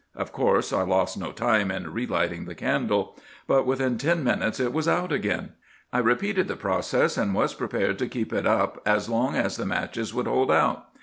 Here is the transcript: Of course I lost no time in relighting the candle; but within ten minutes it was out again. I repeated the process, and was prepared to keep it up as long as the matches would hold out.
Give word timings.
Of 0.15 0.31
course 0.31 0.73
I 0.73 0.81
lost 0.81 1.15
no 1.19 1.31
time 1.31 1.69
in 1.69 1.93
relighting 1.93 2.45
the 2.45 2.55
candle; 2.55 3.19
but 3.45 3.67
within 3.67 3.99
ten 3.99 4.23
minutes 4.23 4.59
it 4.59 4.73
was 4.73 4.87
out 4.87 5.11
again. 5.11 5.51
I 5.93 5.99
repeated 5.99 6.47
the 6.47 6.55
process, 6.55 7.19
and 7.19 7.35
was 7.35 7.53
prepared 7.53 7.99
to 7.99 8.07
keep 8.09 8.33
it 8.33 8.47
up 8.47 8.81
as 8.83 9.09
long 9.09 9.35
as 9.35 9.57
the 9.57 9.65
matches 9.67 10.11
would 10.11 10.25
hold 10.25 10.51
out. 10.51 10.87